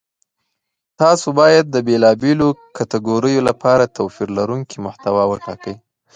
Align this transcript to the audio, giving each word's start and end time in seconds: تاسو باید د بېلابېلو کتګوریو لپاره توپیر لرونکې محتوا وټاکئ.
تاسو 1.01 1.27
باید 1.39 1.65
د 1.71 1.77
بېلابېلو 1.87 2.47
کتګوریو 2.77 3.45
لپاره 3.49 3.91
توپیر 3.95 4.27
لرونکې 4.37 4.77
محتوا 4.85 5.23
وټاکئ. 5.27 5.75